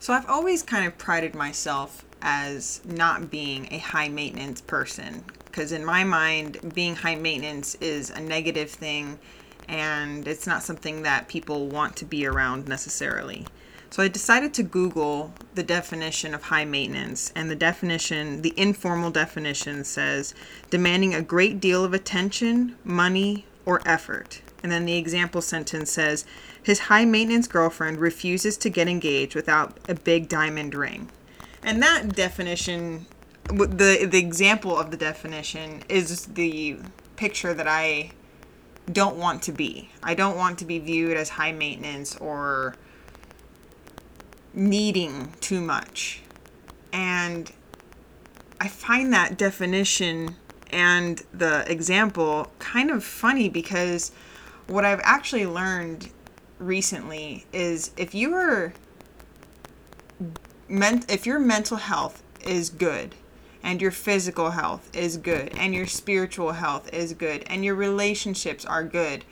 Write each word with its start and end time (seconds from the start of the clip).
So 0.00 0.14
I've 0.14 0.30
always 0.30 0.62
kind 0.62 0.86
of 0.86 0.96
prided 0.96 1.34
myself 1.34 2.06
as 2.22 2.80
not 2.86 3.30
being 3.30 3.68
a 3.70 3.76
high 3.76 4.08
maintenance 4.08 4.62
person 4.62 5.22
because 5.44 5.72
in 5.72 5.84
my 5.84 6.04
mind 6.04 6.72
being 6.74 6.96
high 6.96 7.16
maintenance 7.16 7.74
is 7.76 8.08
a 8.08 8.18
negative 8.18 8.70
thing 8.70 9.18
and 9.68 10.26
it's 10.26 10.46
not 10.46 10.62
something 10.62 11.02
that 11.02 11.28
people 11.28 11.68
want 11.68 11.96
to 11.96 12.06
be 12.06 12.24
around 12.24 12.66
necessarily. 12.66 13.46
So 13.90 14.02
I 14.02 14.08
decided 14.08 14.54
to 14.54 14.62
Google 14.62 15.34
the 15.54 15.62
definition 15.62 16.32
of 16.32 16.44
high 16.44 16.64
maintenance, 16.64 17.32
and 17.36 17.50
the 17.50 17.56
definition, 17.56 18.40
the 18.42 18.54
informal 18.56 19.10
definition, 19.10 19.84
says 19.84 20.32
demanding 20.70 21.14
a 21.14 21.22
great 21.22 21.60
deal 21.60 21.84
of 21.84 21.92
attention, 21.92 22.76
money, 22.84 23.46
or 23.66 23.82
effort. 23.84 24.40
And 24.62 24.70
then 24.70 24.84
the 24.84 24.96
example 24.96 25.40
sentence 25.40 25.90
says 25.90 26.24
his 26.62 26.80
high 26.80 27.04
maintenance 27.04 27.48
girlfriend 27.48 27.98
refuses 27.98 28.56
to 28.58 28.70
get 28.70 28.88
engaged 28.88 29.34
without 29.34 29.78
a 29.88 29.94
big 29.94 30.28
diamond 30.28 30.74
ring. 30.74 31.08
And 31.62 31.82
that 31.82 32.14
definition, 32.14 33.06
the 33.44 34.06
the 34.10 34.18
example 34.18 34.78
of 34.78 34.90
the 34.90 34.96
definition 34.96 35.82
is 35.88 36.26
the 36.26 36.78
picture 37.16 37.54
that 37.54 37.68
I 37.68 38.12
don't 38.92 39.16
want 39.16 39.42
to 39.42 39.52
be. 39.52 39.90
I 40.02 40.14
don't 40.14 40.36
want 40.36 40.58
to 40.58 40.64
be 40.64 40.78
viewed 40.78 41.16
as 41.16 41.30
high 41.30 41.52
maintenance 41.52 42.16
or 42.16 42.74
needing 44.52 45.32
too 45.40 45.60
much. 45.60 46.22
And 46.92 47.52
I 48.60 48.68
find 48.68 49.12
that 49.12 49.38
definition 49.38 50.36
and 50.70 51.22
the 51.32 51.70
example 51.70 52.52
kind 52.58 52.90
of 52.90 53.02
funny 53.02 53.48
because 53.48 54.12
what 54.70 54.84
I've 54.84 55.00
actually 55.02 55.46
learned 55.46 56.10
recently 56.60 57.44
is 57.52 57.90
if 57.96 58.14
you 58.14 58.34
are 58.34 58.72
ment- 60.68 61.10
if 61.10 61.26
your 61.26 61.40
mental 61.40 61.76
health 61.76 62.22
is 62.44 62.70
good 62.70 63.16
and 63.64 63.82
your 63.82 63.90
physical 63.90 64.52
health 64.52 64.88
is 64.94 65.16
good 65.16 65.52
and 65.56 65.74
your 65.74 65.86
spiritual 65.86 66.52
health 66.52 66.92
is 66.94 67.14
good 67.14 67.42
and 67.48 67.64
your 67.64 67.74
relationships 67.74 68.64
are 68.64 68.84
good 68.84 69.24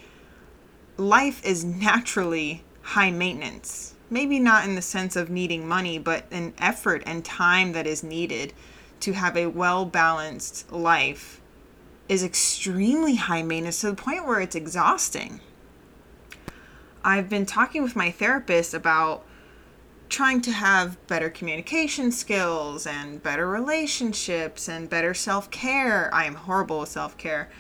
life 0.97 1.45
is 1.45 1.65
naturally 1.65 2.65
high 2.83 3.13
maintenance. 3.13 3.95
Maybe 4.11 4.41
not 4.41 4.65
in 4.65 4.75
the 4.75 4.83
sense 4.83 5.15
of 5.15 5.31
needing 5.31 5.69
money, 5.69 5.99
but 5.99 6.25
an 6.33 6.53
effort 6.59 7.05
and 7.07 7.25
time 7.25 7.73
that 7.73 7.87
is 7.87 8.03
needed 8.03 8.53
to 9.01 9.13
have 9.13 9.37
a 9.37 9.47
well 9.47 9.85
balanced 9.85 10.73
life 10.73 11.41
is 12.09 12.23
extremely 12.23 13.17
high 13.17 13.43
maintenance 13.43 13.81
to 13.83 13.91
the 13.91 13.95
point 13.95 14.27
where 14.27 14.41
it's 14.41 14.57
exhausting. 14.57 15.41
I've 17.05 17.29
been 17.29 17.47
talking 17.47 17.83
with 17.83 17.97
my 17.97 18.11
therapist 18.11 18.75
about 18.75 19.25
trying 20.09 20.41
to 20.41 20.53
have 20.53 21.07
better 21.07 21.29
communication 21.29 22.11
skills 22.11 22.87
and 22.87 23.23
better 23.23 23.49
relationships 23.49 24.69
and 24.69 24.89
better 24.89 25.15
self 25.15 25.51
care. 25.51 26.13
I 26.15 26.25
am 26.25 26.35
horrible 26.35 26.81
with 26.81 26.89
self 26.89 27.17
care. 27.19 27.51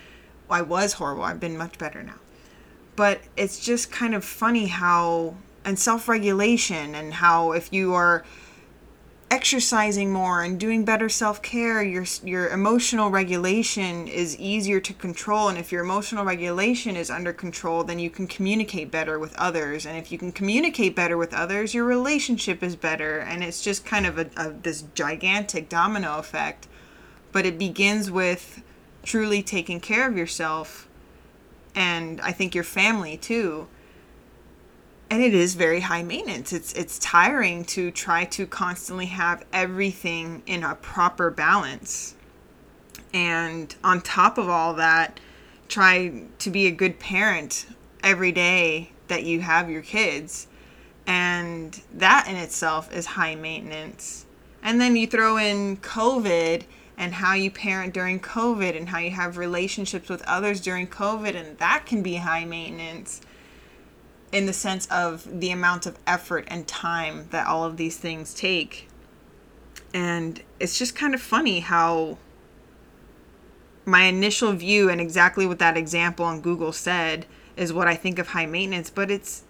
I 0.51 0.63
was 0.63 0.95
horrible. 0.95 1.25
I've 1.25 1.41
been 1.41 1.59
much 1.59 1.79
better 1.79 2.03
now. 2.03 2.21
But 2.97 3.21
it's 3.37 3.61
just 3.61 3.93
kind 3.93 4.15
of 4.15 4.25
funny 4.25 4.67
how 4.67 5.35
and 5.65 5.79
self-regulation 5.79 6.95
and 6.95 7.15
how 7.15 7.53
if 7.53 7.73
you 7.73 7.93
are 7.93 8.25
exercising 9.31 10.11
more 10.11 10.43
and 10.43 10.59
doing 10.59 10.85
better 10.85 11.09
self-care 11.09 11.83
your 11.83 12.05
your 12.25 12.49
emotional 12.49 13.11
regulation 13.11 14.09
is 14.09 14.39
easier 14.39 14.81
to 14.81 14.95
control. 14.95 15.49
And 15.49 15.59
if 15.59 15.71
your 15.71 15.85
emotional 15.85 16.25
regulation 16.25 16.97
is 16.97 17.11
under 17.11 17.33
control 17.33 17.85
then 17.85 17.99
you 17.99 18.09
can 18.11 18.27
communicate 18.27 18.91
better 18.91 19.19
with 19.19 19.37
others. 19.37 19.85
And 19.85 19.99
if 19.99 20.11
you 20.11 20.19
can 20.19 20.33
communicate 20.33 20.97
better 20.97 21.17
with 21.17 21.35
others 21.35 21.75
your 21.75 21.85
relationship 21.85 22.63
is 22.63 22.77
better. 22.77 23.19
And 23.19 23.45
it's 23.45 23.63
just 23.63 23.85
kind 23.85 24.07
of 24.07 24.19
a, 24.19 24.31
a 24.37 24.51
this 24.51 24.83
gigantic 24.95 25.69
domino 25.69 26.19
effect. 26.19 26.67
But 27.31 27.45
it 27.45 27.59
begins 27.59 28.11
with 28.11 28.63
truly 29.03 29.43
taking 29.43 29.81
care 29.81 30.09
of 30.09 30.17
yourself 30.17 30.89
and 31.75 32.21
I 32.23 32.33
think 32.33 32.55
your 32.55 32.65
family 32.65 33.17
too 33.17 33.69
and 35.11 35.23
it 35.23 35.35
is 35.35 35.55
very 35.55 35.81
high 35.81 36.03
maintenance. 36.03 36.53
It's 36.53 36.73
it's 36.75 36.99
tiring 36.99 37.65
to 37.67 37.91
try 37.91 38.25
to 38.27 38.47
constantly 38.47 39.07
have 39.07 39.45
everything 39.53 40.43
in 40.47 40.63
a 40.63 40.75
proper 40.75 41.31
balance. 41.31 42.15
And 43.15 43.75
on 43.83 44.03
top 44.03 44.37
of 44.37 44.49
all 44.49 44.75
that, 44.75 45.19
try 45.69 46.25
to 46.39 46.51
be 46.51 46.67
a 46.67 46.71
good 46.71 46.99
parent 46.99 47.67
every 48.03 48.33
day 48.33 48.91
that 49.09 49.25
you 49.25 49.41
have 49.41 49.71
your 49.71 49.83
kids. 49.83 50.47
And 51.07 51.81
that 51.95 52.27
in 52.29 52.37
itself 52.37 52.95
is 52.95 53.07
high 53.07 53.35
maintenance. 53.35 54.27
And 54.63 54.79
then 54.79 54.95
you 54.95 55.07
throw 55.07 55.39
in 55.39 55.79
COVID 55.79 56.65
and 56.99 57.15
how 57.15 57.33
you 57.33 57.51
parent 57.51 57.95
during 57.95 58.21
COVID 58.21 58.77
and 58.77 58.91
how 58.91 58.99
you 58.99 59.13
have 59.13 59.39
relationships 59.39 60.11
with 60.11 60.21
others 60.23 60.61
during 60.61 60.89
COVID, 60.89 61.35
and 61.35 61.57
that 61.59 61.87
can 61.87 62.03
be 62.03 62.17
high 62.17 62.45
maintenance 62.45 63.21
in 64.33 64.47
the 64.47 64.53
sense 64.53 64.87
of 64.87 65.41
the 65.41 65.51
amount 65.51 65.87
of 65.87 65.99
effort 66.07 66.45
and 66.49 66.67
time 66.67 67.29
that 67.31 67.47
all 67.47 67.65
of 67.65 67.77
these 67.77 67.97
things 67.97 68.35
take. 68.35 68.89
And 69.95 70.43
it's 70.61 70.79
just 70.79 70.95
kind 70.95 71.15
of 71.15 71.23
funny 71.23 71.61
how 71.61 72.19
my 73.87 74.03
initial 74.03 74.53
view 74.53 74.91
and 74.91 75.01
exactly 75.01 75.47
what 75.47 75.59
that 75.61 75.77
example 75.77 76.25
on 76.27 76.43
Google 76.43 76.73
said 76.73 77.25
is 77.57 77.73
what 77.73 77.89
I 77.89 77.95
think 77.95 78.19
of 78.19 78.29
high 78.29 78.47
maintenance, 78.47 78.91
but 78.91 79.11
it's 79.11 79.45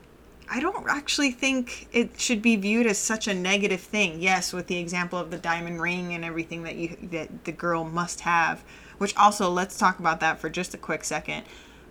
I 0.50 0.61
don't 0.61 0.88
actually 0.88 1.33
think 1.33 1.88
it 1.93 2.19
should 2.19 2.41
be 2.41 2.56
viewed 2.56 2.87
as 2.87 2.97
such 2.97 3.28
a 3.28 3.34
negative 3.34 3.81
thing. 3.81 4.21
Yes, 4.21 4.53
with 4.53 4.67
the 4.67 4.78
example 4.78 5.19
of 5.19 5.31
the 5.31 5.37
diamond 5.37 5.83
ring 5.83 6.15
and 6.15 6.25
everything 6.25 6.62
that 6.62 6.77
you 6.77 6.97
that 7.11 7.44
the 7.44 7.53
girl 7.53 7.84
must 7.84 8.21
have, 8.21 8.62
which 8.99 9.15
also 9.17 9.50
let's 9.50 9.77
talk 9.77 9.99
about 9.99 10.21
that 10.21 10.38
for 10.38 10.49
just 10.49 10.72
a 10.72 10.78
quick 10.78 11.05
second 11.05 11.44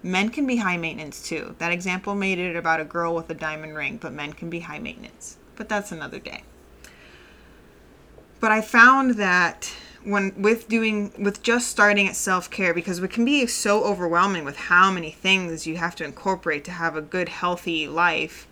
men 0.04 0.30
can 0.30 0.46
be 0.46 0.58
high 0.58 0.78
maintenance 0.78 1.22
too. 1.22 1.56
That 1.60 1.72
example 1.72 2.16
made 2.16 2.40
it 2.40 2.56
about 2.56 2.80
a 2.80 2.86
girl 2.86 3.16
with 3.16 3.30
a 3.30 3.34
diamond 3.34 3.76
ring, 3.76 3.98
but 3.98 4.14
men 4.14 4.34
can 4.34 4.50
be 4.50 4.62
high 4.62 4.80
maintenance. 4.80 5.38
But 5.56 5.70
that's 5.70 5.92
another 5.92 6.20
day. 6.20 6.44
But 8.40 8.52
I 8.52 8.62
found 8.62 9.16
that 9.16 9.74
when 10.04 10.34
with 10.42 10.70
doing 10.70 11.12
with 11.18 11.42
just 11.42 11.68
starting 11.68 12.08
at 12.08 12.16
self-care 12.16 12.74
because 12.74 13.00
it 13.00 13.12
can 13.12 13.26
be 13.26 13.46
so 13.48 13.84
overwhelming 13.84 14.46
with 14.46 14.56
how 14.56 14.92
many 14.92 15.12
things 15.12 15.68
you 15.68 15.78
have 15.78 15.96
to 15.96 16.06
incorporate 16.06 16.64
to 16.66 16.72
have 16.72 16.96
a 16.96 17.02
good 17.02 17.30
healthy 17.30 17.88
life. 17.88 18.48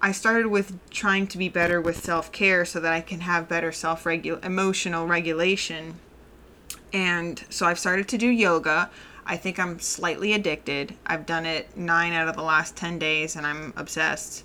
I 0.00 0.12
started 0.12 0.48
with 0.48 0.78
trying 0.90 1.26
to 1.28 1.38
be 1.38 1.48
better 1.48 1.80
with 1.80 2.04
self-care 2.04 2.66
so 2.66 2.78
that 2.78 2.92
I 2.92 3.00
can 3.00 3.20
have 3.20 3.48
better 3.48 3.72
self-regu 3.72 4.44
emotional 4.44 5.06
regulation. 5.06 5.98
And 6.92 7.42
so 7.48 7.66
I've 7.66 7.78
started 7.78 8.06
to 8.08 8.18
do 8.18 8.28
yoga. 8.28 8.90
I 9.26 9.36
think 9.36 9.58
I'm 9.58 9.78
slightly 9.78 10.32
addicted. 10.34 10.94
I've 11.06 11.26
done 11.26 11.46
it 11.46 11.76
9 11.76 12.12
out 12.12 12.28
of 12.28 12.36
the 12.36 12.42
last 12.42 12.76
10 12.76 12.98
days 12.98 13.36
and 13.36 13.46
I'm 13.46 13.72
obsessed. 13.76 14.44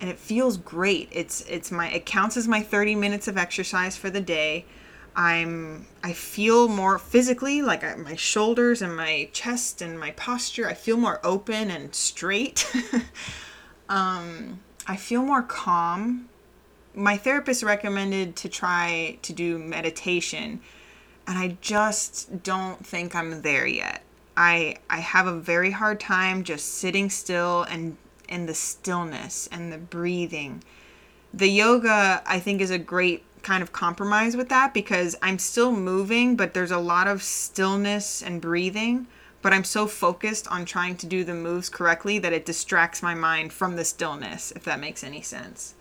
And 0.00 0.10
it 0.10 0.18
feels 0.18 0.56
great. 0.58 1.08
It's 1.10 1.40
it's 1.48 1.70
my 1.70 1.88
it 1.90 2.04
counts 2.04 2.36
as 2.36 2.46
my 2.46 2.60
30 2.60 2.94
minutes 2.96 3.28
of 3.28 3.38
exercise 3.38 3.96
for 3.96 4.10
the 4.10 4.20
day. 4.20 4.66
I'm 5.14 5.86
I 6.02 6.12
feel 6.12 6.68
more 6.68 6.98
physically 6.98 7.62
like 7.62 7.82
I, 7.82 7.94
my 7.96 8.16
shoulders 8.16 8.82
and 8.82 8.94
my 8.94 9.30
chest 9.32 9.80
and 9.80 9.98
my 9.98 10.10
posture. 10.10 10.68
I 10.68 10.74
feel 10.74 10.98
more 10.98 11.20
open 11.24 11.70
and 11.70 11.94
straight. 11.94 12.70
um, 13.88 14.60
I 14.86 14.96
feel 14.96 15.22
more 15.22 15.42
calm. 15.42 16.28
My 16.94 17.16
therapist 17.16 17.62
recommended 17.62 18.36
to 18.36 18.48
try 18.48 19.18
to 19.22 19.32
do 19.32 19.58
meditation, 19.58 20.60
and 21.26 21.38
I 21.38 21.56
just 21.60 22.42
don't 22.42 22.86
think 22.86 23.14
I'm 23.14 23.42
there 23.42 23.66
yet. 23.66 24.02
I 24.36 24.76
I 24.90 24.98
have 24.98 25.26
a 25.26 25.38
very 25.38 25.70
hard 25.70 26.00
time 26.00 26.44
just 26.44 26.74
sitting 26.74 27.10
still 27.10 27.62
and 27.64 27.96
in 28.28 28.46
the 28.46 28.54
stillness 28.54 29.48
and 29.50 29.72
the 29.72 29.78
breathing. 29.78 30.62
The 31.32 31.48
yoga 31.48 32.22
I 32.26 32.40
think 32.40 32.60
is 32.60 32.70
a 32.70 32.78
great 32.78 33.24
kind 33.42 33.62
of 33.62 33.72
compromise 33.72 34.36
with 34.36 34.48
that 34.48 34.74
because 34.74 35.16
I'm 35.22 35.38
still 35.38 35.72
moving 35.72 36.36
but 36.36 36.52
there's 36.52 36.70
a 36.70 36.78
lot 36.78 37.06
of 37.06 37.22
stillness 37.22 38.22
and 38.22 38.40
breathing 38.40 39.06
but 39.42 39.52
I'm 39.52 39.64
so 39.64 39.86
focused 39.86 40.48
on 40.48 40.64
trying 40.64 40.96
to 40.96 41.06
do 41.06 41.22
the 41.22 41.34
moves 41.34 41.68
correctly 41.68 42.18
that 42.18 42.32
it 42.32 42.44
distracts 42.44 43.02
my 43.02 43.14
mind 43.14 43.52
from 43.52 43.76
the 43.76 43.84
stillness 43.84 44.52
if 44.52 44.64
that 44.64 44.80
makes 44.80 45.04
any 45.04 45.22
sense. 45.22 45.74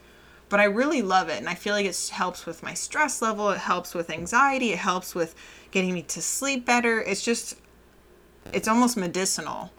But 0.48 0.60
I 0.60 0.66
really 0.66 1.02
love 1.02 1.30
it 1.30 1.40
and 1.40 1.50
I 1.50 1.56
feel 1.56 1.74
like 1.74 1.88
it 1.88 2.12
helps 2.14 2.46
with 2.46 2.62
my 2.62 2.76
stress 2.76 3.22
level, 3.22 3.50
it 3.50 3.58
helps 3.58 3.96
with 3.96 4.12
anxiety, 4.12 4.72
it 4.72 4.78
helps 4.78 5.16
with 5.16 5.34
getting 5.72 5.94
me 5.94 6.04
to 6.04 6.22
sleep 6.22 6.66
better. 6.66 7.02
It's 7.02 7.24
just 7.24 7.58
it's 8.54 8.68
almost 8.68 8.98
medicinal. 8.98 9.72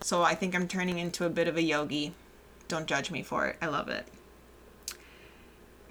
So 0.00 0.22
I 0.22 0.34
think 0.34 0.54
I'm 0.54 0.68
turning 0.68 0.98
into 0.98 1.24
a 1.24 1.30
bit 1.30 1.48
of 1.48 1.56
a 1.56 1.62
yogi. 1.62 2.14
Don't 2.68 2.86
judge 2.86 3.10
me 3.10 3.22
for 3.22 3.46
it. 3.46 3.56
I 3.60 3.66
love 3.66 3.88
it. 3.88 4.06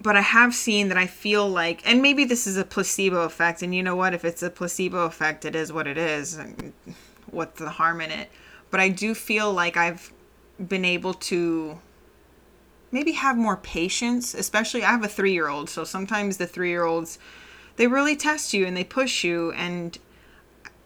But 0.00 0.16
I 0.16 0.20
have 0.20 0.54
seen 0.54 0.88
that 0.88 0.96
I 0.96 1.06
feel 1.06 1.48
like, 1.48 1.86
and 1.86 2.00
maybe 2.00 2.24
this 2.24 2.46
is 2.46 2.56
a 2.56 2.64
placebo 2.64 3.22
effect. 3.22 3.62
And 3.62 3.74
you 3.74 3.82
know 3.82 3.96
what? 3.96 4.14
If 4.14 4.24
it's 4.24 4.42
a 4.42 4.50
placebo 4.50 5.04
effect, 5.04 5.44
it 5.44 5.56
is 5.56 5.72
what 5.72 5.86
it 5.86 5.98
is. 5.98 6.40
What's 7.30 7.58
the 7.58 7.70
harm 7.70 8.00
in 8.00 8.10
it? 8.10 8.30
But 8.70 8.80
I 8.80 8.88
do 8.88 9.14
feel 9.14 9.52
like 9.52 9.76
I've 9.76 10.12
been 10.66 10.84
able 10.84 11.14
to 11.14 11.78
maybe 12.90 13.12
have 13.12 13.36
more 13.36 13.56
patience, 13.56 14.34
especially 14.34 14.82
I 14.82 14.90
have 14.90 15.04
a 15.04 15.08
3-year-old, 15.08 15.68
so 15.68 15.84
sometimes 15.84 16.38
the 16.38 16.46
3-year-olds 16.46 17.18
they 17.76 17.86
really 17.86 18.16
test 18.16 18.52
you 18.52 18.66
and 18.66 18.76
they 18.76 18.82
push 18.82 19.22
you 19.22 19.52
and 19.52 19.98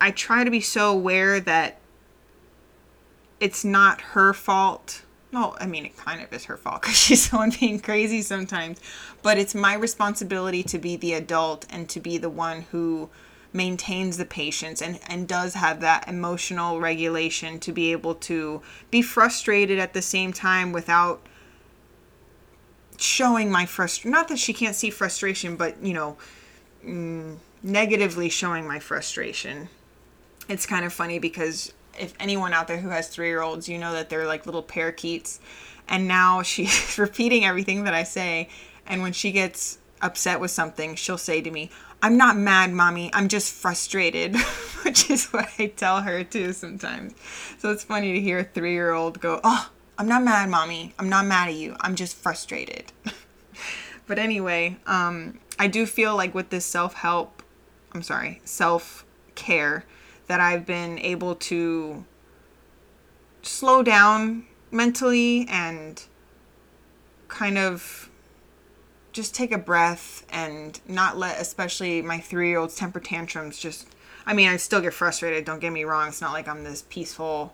I 0.02 0.10
try 0.10 0.42
to 0.42 0.50
be 0.50 0.60
so 0.60 0.90
aware 0.90 1.38
that 1.38 1.78
it's 3.38 3.64
not 3.64 4.00
her 4.00 4.34
fault. 4.34 5.02
No, 5.30 5.54
I 5.60 5.66
mean, 5.66 5.86
it 5.86 5.96
kind 5.96 6.20
of 6.20 6.32
is 6.32 6.46
her 6.46 6.56
fault 6.56 6.82
because 6.82 6.96
she's 6.98 7.30
the 7.30 7.36
one 7.36 7.52
being 7.60 7.78
crazy 7.78 8.20
sometimes. 8.20 8.80
But 9.22 9.38
it's 9.38 9.54
my 9.54 9.74
responsibility 9.74 10.64
to 10.64 10.78
be 10.80 10.96
the 10.96 11.12
adult 11.12 11.66
and 11.70 11.88
to 11.88 12.00
be 12.00 12.18
the 12.18 12.28
one 12.28 12.62
who 12.72 13.10
maintains 13.52 14.16
the 14.16 14.24
patience 14.24 14.82
and, 14.82 14.98
and 15.06 15.28
does 15.28 15.54
have 15.54 15.80
that 15.82 16.08
emotional 16.08 16.80
regulation 16.80 17.60
to 17.60 17.70
be 17.70 17.92
able 17.92 18.16
to 18.16 18.60
be 18.90 19.02
frustrated 19.02 19.78
at 19.78 19.92
the 19.92 20.02
same 20.02 20.32
time 20.32 20.72
without 20.72 21.20
showing 22.98 23.52
my 23.52 23.66
frustration. 23.66 24.10
Not 24.10 24.26
that 24.26 24.38
she 24.40 24.52
can't 24.52 24.74
see 24.74 24.90
frustration, 24.90 25.54
but, 25.54 25.80
you 25.80 25.94
know, 25.94 26.16
mm, 26.84 27.36
negatively 27.62 28.28
showing 28.28 28.66
my 28.66 28.80
frustration. 28.80 29.68
It's 30.48 30.66
kind 30.66 30.84
of 30.84 30.92
funny 30.92 31.18
because 31.18 31.72
if 31.98 32.14
anyone 32.18 32.52
out 32.52 32.68
there 32.68 32.78
who 32.78 32.88
has 32.88 33.08
three 33.08 33.28
year 33.28 33.42
olds, 33.42 33.68
you 33.68 33.78
know 33.78 33.92
that 33.92 34.08
they're 34.08 34.26
like 34.26 34.46
little 34.46 34.62
parakeets. 34.62 35.40
And 35.88 36.08
now 36.08 36.42
she's 36.42 36.98
repeating 36.98 37.44
everything 37.44 37.84
that 37.84 37.94
I 37.94 38.02
say. 38.02 38.48
And 38.86 39.02
when 39.02 39.12
she 39.12 39.32
gets 39.32 39.78
upset 40.00 40.40
with 40.40 40.50
something, 40.50 40.96
she'll 40.96 41.18
say 41.18 41.40
to 41.40 41.50
me, 41.50 41.70
I'm 42.02 42.16
not 42.16 42.36
mad, 42.36 42.72
mommy. 42.72 43.10
I'm 43.14 43.28
just 43.28 43.52
frustrated, 43.54 44.36
which 44.84 45.08
is 45.08 45.26
what 45.26 45.48
I 45.58 45.66
tell 45.68 46.02
her 46.02 46.24
too 46.24 46.52
sometimes. 46.52 47.14
So 47.58 47.70
it's 47.70 47.84
funny 47.84 48.12
to 48.14 48.20
hear 48.20 48.40
a 48.40 48.44
three 48.44 48.72
year 48.72 48.92
old 48.92 49.20
go, 49.20 49.40
Oh, 49.44 49.70
I'm 49.98 50.08
not 50.08 50.24
mad, 50.24 50.48
mommy. 50.48 50.94
I'm 50.98 51.08
not 51.08 51.26
mad 51.26 51.48
at 51.48 51.54
you. 51.54 51.76
I'm 51.80 51.94
just 51.94 52.16
frustrated. 52.16 52.90
but 54.08 54.18
anyway, 54.18 54.76
um, 54.86 55.38
I 55.58 55.68
do 55.68 55.86
feel 55.86 56.16
like 56.16 56.34
with 56.34 56.50
this 56.50 56.64
self 56.64 56.94
help, 56.94 57.42
I'm 57.92 58.02
sorry, 58.02 58.40
self 58.44 59.04
care, 59.36 59.84
that 60.32 60.40
I've 60.40 60.64
been 60.64 60.98
able 61.00 61.34
to 61.34 62.06
slow 63.42 63.82
down 63.82 64.46
mentally 64.70 65.46
and 65.50 66.02
kind 67.28 67.58
of 67.58 68.08
just 69.12 69.34
take 69.34 69.52
a 69.52 69.58
breath 69.58 70.24
and 70.30 70.80
not 70.88 71.18
let 71.18 71.38
especially 71.38 72.00
my 72.00 72.18
three 72.18 72.48
year 72.48 72.60
old's 72.60 72.76
temper 72.76 72.98
tantrums 72.98 73.58
just 73.58 73.88
I 74.24 74.32
mean 74.32 74.48
I 74.48 74.56
still 74.56 74.80
get 74.80 74.94
frustrated, 74.94 75.44
don't 75.44 75.60
get 75.60 75.70
me 75.70 75.84
wrong. 75.84 76.08
It's 76.08 76.22
not 76.22 76.32
like 76.32 76.48
I'm 76.48 76.64
this 76.64 76.86
peaceful 76.88 77.52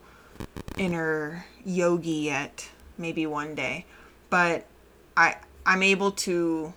inner 0.77 1.47
yogi 1.65 2.11
yet. 2.11 2.69
Maybe 2.97 3.27
one 3.27 3.57
day. 3.57 3.87
But 4.31 4.67
I 5.17 5.35
I'm 5.67 5.83
able 5.83 6.13
to 6.13 6.75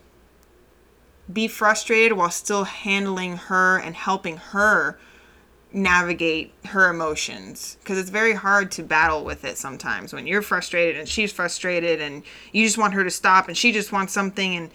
be 1.32 1.48
frustrated 1.48 2.14
while 2.18 2.32
still 2.32 2.64
handling 2.64 3.38
her 3.38 3.78
and 3.78 3.96
helping 3.96 4.38
her 4.38 4.98
navigate 5.74 6.54
her 6.66 6.90
emotions 6.90 7.78
because 7.80 7.98
it's 7.98 8.10
very 8.10 8.34
hard 8.34 8.72
to 8.72 8.84
battle 8.84 9.24
with 9.24 9.46
it 9.46 9.58
sometimes 9.58 10.14
when 10.14 10.28
you're 10.28 10.42
frustrated 10.42 10.98
and 10.98 11.08
she's 11.08 11.32
frustrated 11.32 12.02
and 12.02 12.24
you 12.52 12.66
just 12.66 12.78
want 12.78 12.94
her 12.94 13.04
to 13.04 13.10
stop 13.10 13.48
and 13.48 13.58
she 13.58 13.72
just 13.72 13.92
wants 13.92 14.14
something. 14.14 14.56
And 14.56 14.72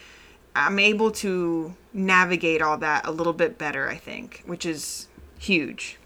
I'm 0.55 0.79
able 0.79 1.11
to 1.13 1.75
navigate 1.93 2.63
all 2.63 2.79
that 2.79 3.07
a 3.07 3.11
little 3.11 3.33
bit 3.33 3.59
better 3.59 3.89
I 3.89 3.97
think 3.97 4.43
which 4.47 4.65
is 4.65 5.09
huge. 5.39 5.99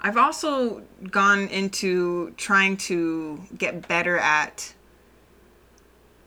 I've 0.00 0.16
also 0.16 0.82
gone 1.10 1.48
into 1.48 2.32
trying 2.36 2.76
to 2.76 3.42
get 3.56 3.88
better 3.88 4.18
at 4.18 4.74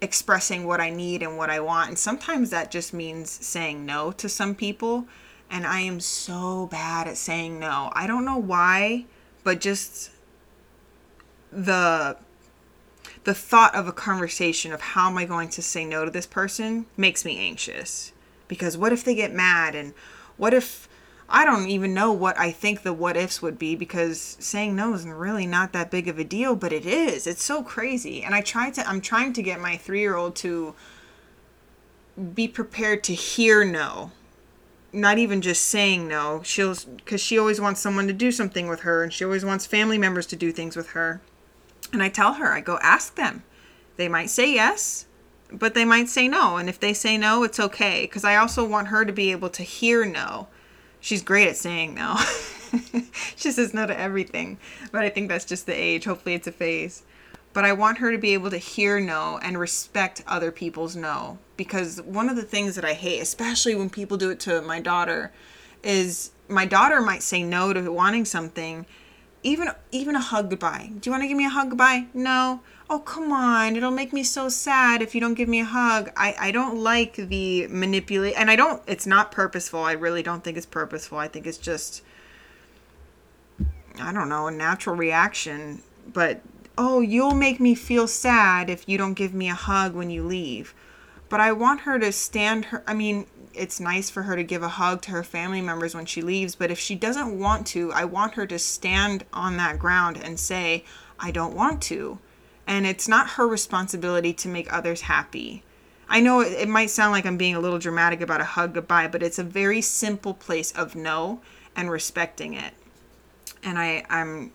expressing 0.01 0.65
what 0.65 0.81
I 0.81 0.89
need 0.89 1.21
and 1.23 1.38
what 1.38 1.50
I 1.50 1.59
want. 1.59 1.89
And 1.89 1.97
sometimes 1.97 2.50
that 2.50 2.71
just 2.71 2.94
means 2.94 3.29
saying 3.29 3.85
no 3.85 4.12
to 4.13 4.27
some 4.27 4.56
people 4.56 5.06
and 5.51 5.68
I 5.68 5.81
am 5.81 6.00
so 6.00 6.68
bad 6.68 7.07
at 7.07 7.18
saying 7.18 7.59
no. 7.59 7.92
I 7.94 8.07
don't 8.07 8.25
know 8.25 8.38
why, 8.38 9.06
but 9.44 9.59
just 9.59 10.12
the 11.51 12.15
the 13.24 13.33
thought 13.36 13.75
of 13.75 13.88
a 13.88 13.92
conversation 13.92 14.71
of 14.71 14.81
how 14.81 15.07
am 15.07 15.18
I 15.18 15.25
going 15.25 15.50
to 15.50 15.62
say 15.62 15.86
no 15.86 16.06
to 16.06 16.09
this 16.09 16.25
person 16.25 16.88
makes 16.98 17.24
me 17.24 17.38
anxious. 17.38 18.13
Because 18.48 18.77
what 18.77 18.94
if 18.94 19.03
they 19.03 19.13
get 19.13 19.33
mad 19.33 19.75
and 19.75 19.94
what 20.38 20.53
if 20.53 20.88
I 21.30 21.45
don't 21.45 21.69
even 21.69 21.94
know 21.94 22.12
what 22.12 22.39
I 22.39 22.51
think 22.51 22.81
the 22.81 22.94
what 22.94 23.15
ifs 23.15 23.42
would 23.42 23.59
be 23.59 23.75
because 23.75 24.38
saying 24.39 24.75
no 24.75 24.94
is 24.94 25.06
really 25.06 25.45
not 25.45 25.71
that 25.74 25.92
big 25.92 26.07
of 26.07 26.18
a 26.18 26.24
deal, 26.24 26.56
but 26.56 26.74
it 26.74 26.86
is. 26.86 27.27
It's 27.27 27.44
so 27.44 27.62
crazy. 27.62 28.24
And 28.24 28.33
I 28.33 28.42
try 28.42 28.71
to 28.71 28.88
I'm 28.88 29.01
trying 29.01 29.33
to 29.33 29.44
get 29.44 29.59
my 29.59 29.75
3-year-old 29.75 30.36
to 30.38 30.74
be 32.33 32.47
prepared 32.47 33.04
to 33.06 33.13
hear 33.13 33.63
no 33.63 34.12
not 34.94 35.18
even 35.18 35.42
just 35.42 35.68
saying 35.68 36.08
no. 36.08 36.42
She'll 36.44 36.76
because 36.98 37.22
she 37.22 37.38
always 37.38 37.62
wants 37.62 37.82
someone 37.82 38.08
to 38.08 38.14
do 38.14 38.32
something 38.32 38.68
with 38.68 38.82
her, 38.82 39.04
and 39.04 39.14
she 39.14 39.24
always 39.24 39.46
wants 39.46 39.66
family 39.66 39.98
members 39.98 40.26
to 40.28 40.36
do 40.36 40.52
things 40.52 40.76
with 40.76 40.90
her. 40.90 41.22
And 41.94 42.02
I 42.02 42.10
tell 42.10 42.34
her, 42.34 42.52
I 42.52 42.62
go 42.62 42.78
ask 42.82 43.16
them. 43.16 43.44
They 43.98 44.08
might 44.08 44.30
say 44.30 44.54
yes, 44.54 45.06
but 45.52 45.74
they 45.74 45.86
might 45.86 46.10
say 46.10 46.28
no. 46.28 46.58
And 46.58 46.70
if 46.70 46.80
they 46.80 46.94
say 46.94 47.18
no, 47.18 47.44
it's 47.44 47.60
okay 47.60 48.04
because 48.04 48.24
I 48.24 48.36
also 48.36 48.66
want 48.66 48.88
her 48.88 49.06
to 49.06 49.12
be 49.14 49.32
able 49.32 49.50
to 49.50 49.64
hear 49.64 50.06
no. 50.06 50.48
She's 51.00 51.24
great 51.24 51.48
at 51.48 51.58
saying 51.58 51.94
no. 51.96 52.18
she 53.36 53.52
says 53.52 53.74
no 53.74 53.86
to 53.86 54.00
everything, 54.00 54.58
but 54.92 55.04
I 55.04 55.10
think 55.10 55.30
that's 55.30 55.46
just 55.46 55.66
the 55.66 55.74
age. 55.74 56.06
Hopefully, 56.06 56.36
it's 56.36 56.48
a 56.48 56.52
phase 56.52 57.04
but 57.54 57.66
I 57.66 57.74
want 57.74 57.98
her 57.98 58.12
to 58.12 58.18
be 58.18 58.34
able 58.34 58.50
to 58.50 58.58
hear 58.58 59.00
no 59.00 59.40
and 59.42 59.60
respect 59.60 60.24
other 60.28 60.52
people's 60.52 60.96
no. 60.96 61.38
Because 61.62 62.02
one 62.02 62.28
of 62.28 62.36
the 62.36 62.42
things 62.42 62.74
that 62.74 62.84
I 62.84 62.94
hate, 62.94 63.19
especially 63.19 63.75
when 63.75 63.88
people 63.88 64.18
do 64.18 64.31
it 64.31 64.40
to 64.40 64.63
my 64.63 64.80
daughter, 64.80 65.31
is 65.84 66.31
my 66.48 66.66
daughter 66.66 67.00
might 67.02 67.22
say 67.22 67.44
no 67.44 67.72
to 67.72 67.92
wanting 67.92 68.25
something, 68.25 68.88
even 69.44 69.69
even 69.92 70.16
a 70.16 70.19
hug 70.19 70.50
goodbye. 70.50 70.90
Do 71.00 71.08
you 71.08 71.12
want 71.12 71.22
to 71.22 71.28
give 71.28 71.38
me 71.38 71.46
a 71.46 71.50
hug 71.50 71.69
goodbye? 71.69 72.08
No. 72.16 72.62
Oh 72.90 72.98
come 72.98 73.31
on, 73.31 73.75
it'll 73.75 73.92
make 73.92 74.12
me 74.12 74.24
so 74.24 74.50
sad 74.50 75.04
if 75.04 75.13
you 75.13 75.22
don't 75.22 75.36
give 75.36 75.48
me 75.48 75.60
a 75.60 75.66
hug. 75.66 76.10
I 76.18 76.34
I 76.40 76.52
don't 76.52 76.80
like 76.80 77.13
the 77.16 77.68
manipulate, 77.68 78.34
and 78.38 78.50
I 78.50 78.56
don't. 78.56 78.81
It's 78.88 79.06
not 79.06 79.31
purposeful. 79.31 79.81
I 79.81 79.92
really 79.92 80.24
don't 80.24 80.44
think 80.44 80.57
it's 80.57 80.66
purposeful. 80.66 81.19
I 81.19 81.28
think 81.28 81.46
it's 81.46 81.60
just. 81.60 82.02
I 84.02 84.12
don't 84.12 84.30
know, 84.30 84.48
a 84.48 84.52
natural 84.52 84.96
reaction. 84.96 85.84
But 86.12 86.42
oh, 86.75 87.02
you'll 87.02 87.36
make 87.36 87.60
me 87.60 87.75
feel 87.75 88.07
sad 88.07 88.68
if 88.68 88.90
you 88.90 88.98
don't 88.98 89.14
give 89.14 89.36
me 89.36 89.48
a 89.48 89.54
hug 89.54 89.94
when 89.94 90.10
you 90.10 90.24
leave. 90.24 90.74
But 91.31 91.39
I 91.39 91.54
want 91.54 91.80
her 91.81 91.98
to 91.98 92.12
stand 92.12 92.66
her, 92.66 92.83
I 92.85 92.94
mean, 92.94 93.26
it's 93.54 93.80
nice 93.80 94.09
for 94.09 94.23
her 94.23 94.35
to 94.35 94.44
give 94.44 94.64
a 94.64 94.68
hug 94.68 95.02
to 95.04 95.11
her 95.11 95.23
family 95.23 95.61
members 95.61 95.95
when 95.95 96.06
she 96.06 96.21
leaves, 96.21 96.56
but 96.56 96.71
if 96.71 96.78
she 96.78 96.94
doesn't 96.94 97.40
want 97.40 97.66
to, 97.68 97.90
I 97.94 98.04
want 98.04 98.33
her 98.33 98.45
to 98.47 98.59
stand 98.59 99.23
on 99.31 99.56
that 99.56 99.80
ground 99.80 100.19
and 100.21 100.38
say, 100.38 100.83
I 101.18 101.31
don't 101.31 101.56
want 101.56 101.81
to. 101.83 102.19
And 102.68 102.85
it's 102.85 103.07
not 103.07 103.30
her 103.31 103.47
responsibility 103.47 104.33
to 104.33 104.50
make 104.50 104.73
others 104.73 105.02
happy. 105.02 105.64
I 106.09 106.19
know 106.19 106.42
it, 106.42 106.68
might 106.68 106.90
sound 106.90 107.14
like 107.14 107.26
I'm 107.26 107.38
being 107.38 107.56
a 107.56 107.61
little 107.61 107.80
dramatic 107.80 108.19
about 108.19 108.42
a 108.42 108.44
hug 108.44 108.73
goodbye, 108.73 109.07
but 109.07 109.23
it's 109.23 109.40
a 109.40 109.44
very 109.44 109.80
simple 109.80 110.33
place 110.33 110.73
of 110.73 110.95
no 110.95 111.40
and 111.78 111.90
respecting 111.90 112.56
it. 112.56 112.73
And 113.64 113.80
I, 113.80 114.04
I'm 114.09 114.52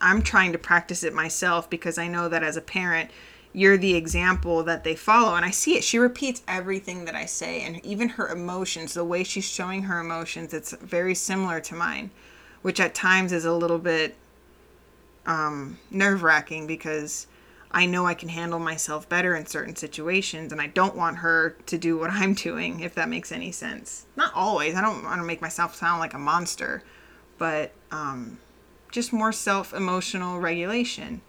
I'm 0.00 0.22
trying 0.22 0.52
to 0.52 0.58
practice 0.58 1.02
it 1.02 1.12
myself 1.12 1.68
because 1.68 1.98
I 1.98 2.06
know 2.06 2.28
that 2.28 2.42
as 2.44 2.56
a 2.56 2.62
parent, 2.62 3.10
you're 3.52 3.78
the 3.78 3.94
example 3.94 4.62
that 4.64 4.84
they 4.84 4.94
follow. 4.94 5.34
And 5.34 5.44
I 5.44 5.50
see 5.50 5.76
it. 5.76 5.84
She 5.84 5.98
repeats 5.98 6.42
everything 6.46 7.04
that 7.06 7.14
I 7.14 7.26
say, 7.26 7.62
and 7.62 7.84
even 7.84 8.10
her 8.10 8.28
emotions, 8.28 8.94
the 8.94 9.04
way 9.04 9.24
she's 9.24 9.48
showing 9.48 9.84
her 9.84 10.00
emotions, 10.00 10.54
it's 10.54 10.72
very 10.72 11.14
similar 11.14 11.60
to 11.60 11.74
mine, 11.74 12.10
which 12.62 12.80
at 12.80 12.94
times 12.94 13.32
is 13.32 13.44
a 13.44 13.52
little 13.52 13.78
bit 13.78 14.16
um, 15.26 15.78
nerve 15.90 16.22
wracking 16.22 16.66
because 16.66 17.26
I 17.72 17.86
know 17.86 18.04
I 18.06 18.14
can 18.14 18.28
handle 18.28 18.58
myself 18.58 19.08
better 19.08 19.34
in 19.34 19.46
certain 19.46 19.76
situations, 19.76 20.50
and 20.50 20.60
I 20.60 20.66
don't 20.66 20.96
want 20.96 21.18
her 21.18 21.56
to 21.66 21.78
do 21.78 21.96
what 21.98 22.10
I'm 22.12 22.34
doing, 22.34 22.80
if 22.80 22.94
that 22.94 23.08
makes 23.08 23.32
any 23.32 23.52
sense. 23.52 24.06
Not 24.16 24.32
always. 24.34 24.74
I 24.74 24.80
don't 24.80 25.04
want 25.04 25.20
to 25.20 25.26
make 25.26 25.40
myself 25.40 25.74
sound 25.74 26.00
like 26.00 26.14
a 26.14 26.18
monster, 26.18 26.82
but 27.38 27.72
um, 27.90 28.38
just 28.90 29.12
more 29.12 29.32
self 29.32 29.72
emotional 29.72 30.40
regulation. 30.40 31.22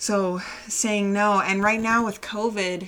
So 0.00 0.40
saying 0.68 1.12
no. 1.12 1.40
And 1.40 1.60
right 1.62 1.80
now 1.80 2.04
with 2.04 2.20
COVID, 2.20 2.86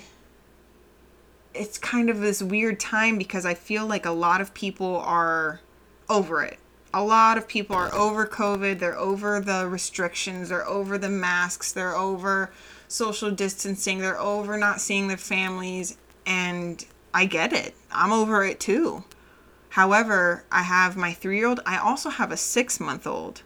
it's 1.52 1.76
kind 1.76 2.08
of 2.08 2.20
this 2.20 2.40
weird 2.40 2.78
time 2.78 3.18
because 3.18 3.44
I 3.44 3.54
feel 3.54 3.84
like 3.84 4.06
a 4.06 4.12
lot 4.12 4.40
of 4.40 4.54
people 4.54 4.96
are 4.98 5.60
over 6.08 6.42
it. 6.44 6.58
A 6.94 7.02
lot 7.02 7.36
of 7.36 7.48
people 7.48 7.74
are 7.74 7.92
over 7.92 8.26
COVID. 8.26 8.78
They're 8.78 8.98
over 8.98 9.40
the 9.40 9.66
restrictions. 9.68 10.48
They're 10.48 10.66
over 10.66 10.98
the 10.98 11.08
masks. 11.08 11.72
They're 11.72 11.96
over 11.96 12.52
social 12.86 13.32
distancing. 13.32 13.98
They're 13.98 14.18
over 14.18 14.56
not 14.56 14.80
seeing 14.80 15.08
their 15.08 15.16
families. 15.16 15.98
And 16.24 16.84
I 17.12 17.26
get 17.26 17.52
it. 17.52 17.74
I'm 17.90 18.12
over 18.12 18.44
it 18.44 18.60
too. 18.60 19.02
However, 19.70 20.44
I 20.52 20.62
have 20.62 20.96
my 20.96 21.12
three 21.12 21.38
year 21.38 21.48
old. 21.48 21.60
I 21.66 21.78
also 21.78 22.08
have 22.08 22.30
a 22.30 22.36
six 22.36 22.78
month 22.78 23.04
old. 23.04 23.42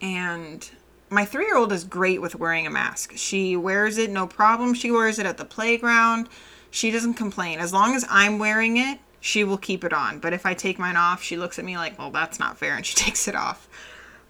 And 0.00 0.70
my 1.10 1.24
three 1.24 1.46
year 1.46 1.56
old 1.56 1.72
is 1.72 1.84
great 1.84 2.20
with 2.20 2.34
wearing 2.36 2.66
a 2.66 2.70
mask. 2.70 3.12
She 3.16 3.56
wears 3.56 3.98
it 3.98 4.10
no 4.10 4.26
problem. 4.26 4.74
She 4.74 4.90
wears 4.90 5.18
it 5.18 5.26
at 5.26 5.36
the 5.36 5.44
playground. 5.44 6.28
She 6.70 6.90
doesn't 6.90 7.14
complain. 7.14 7.60
As 7.60 7.72
long 7.72 7.94
as 7.94 8.04
I'm 8.10 8.38
wearing 8.38 8.76
it, 8.76 8.98
she 9.20 9.44
will 9.44 9.58
keep 9.58 9.84
it 9.84 9.92
on. 9.92 10.18
But 10.18 10.32
if 10.32 10.44
I 10.44 10.54
take 10.54 10.78
mine 10.78 10.96
off, 10.96 11.22
she 11.22 11.36
looks 11.36 11.58
at 11.58 11.64
me 11.64 11.76
like, 11.76 11.98
well, 11.98 12.10
that's 12.10 12.38
not 12.38 12.58
fair. 12.58 12.76
And 12.76 12.84
she 12.84 12.94
takes 12.96 13.28
it 13.28 13.34
off. 13.34 13.68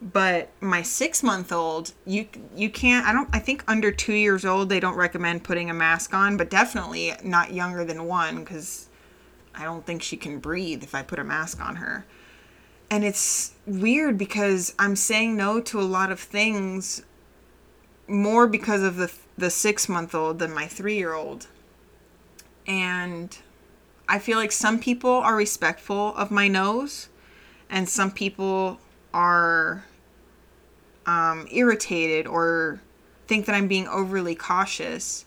But 0.03 0.51
my 0.61 0.83
six 0.83 1.23
month 1.23 1.53
old, 1.53 1.93
you 2.05 2.29
you 2.55 2.69
can't. 2.69 3.07
I 3.07 3.13
don't. 3.13 3.29
I 3.33 3.39
think 3.39 3.65
under 3.67 3.91
two 3.91 4.13
years 4.13 4.45
old, 4.45 4.69
they 4.69 4.81
don't 4.81 4.97
recommend 4.97 5.45
putting 5.45 5.71
a 5.71 5.75
mask 5.75 6.13
on. 6.13 6.37
But 6.37 6.51
definitely 6.51 7.13
not 7.23 7.55
younger 7.55 7.85
than 7.85 8.05
one, 8.05 8.41
because 8.41 8.89
I 9.55 9.65
don't 9.65 9.87
think 9.87 10.03
she 10.03 10.17
can 10.17 10.41
breathe 10.41 10.83
if 10.83 10.95
I 10.95 11.03
put 11.03 11.19
a 11.19 11.25
mask 11.25 11.61
on 11.65 11.77
her 11.77 12.05
and 12.95 13.03
it's 13.03 13.55
weird 13.67 14.17
because 14.17 14.73
I'm 14.79 14.95
saying 14.95 15.37
no 15.37 15.61
to 15.63 15.81
a 15.81 15.83
lot 15.83 16.13
of 16.13 16.21
things 16.21 17.03
more 18.07 18.47
because 18.47 18.85
of 18.85 18.95
the 18.95 19.13
the 19.37 19.51
6 19.51 19.89
month 19.89 20.15
old 20.15 20.39
than 20.39 20.55
my 20.55 20.69
3 20.69 20.95
year 20.95 21.13
old. 21.13 21.49
And 22.69 23.37
I 24.09 24.21
feel 24.21 24.39
like 24.39 24.53
some 24.53 24.79
people 24.79 25.11
are 25.11 25.35
respectful 25.35 26.15
of 26.15 26.31
my 26.31 26.47
nose 26.47 27.09
and 27.69 27.89
some 27.89 28.13
people 28.13 28.79
are 29.13 29.87
um, 31.05 31.49
irritated 31.51 32.29
or 32.29 32.81
think 33.27 33.47
that 33.47 33.57
I'm 33.57 33.67
being 33.67 33.89
overly 33.89 34.37
cautious. 34.37 35.25